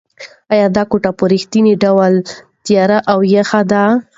ایا 0.53 0.67
دا 0.75 0.83
کوټه 0.91 1.11
په 1.17 1.23
رښتیا 1.31 1.75
ډېره 1.83 2.11
تیاره 2.65 2.97
او 3.11 3.19
یخه 3.35 3.61
ده؟ 3.71 3.83